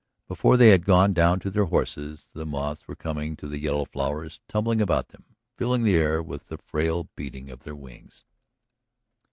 Before 0.27 0.57
they 0.57 0.69
had 0.69 0.83
gone 0.83 1.13
down 1.13 1.39
to 1.41 1.51
their 1.51 1.65
horses 1.65 2.27
the 2.33 2.43
moths 2.47 2.87
were 2.87 2.95
coming 2.95 3.35
to 3.35 3.47
the 3.47 3.59
yellow 3.59 3.85
flowers, 3.85 4.41
tumbling 4.47 4.81
about 4.81 5.09
them, 5.09 5.35
filling 5.57 5.83
the 5.83 5.93
air 5.95 6.23
with 6.23 6.47
the 6.47 6.57
frail 6.57 7.07
beating 7.15 7.51
of 7.51 7.61
their 7.61 7.75
wings. 7.75 8.25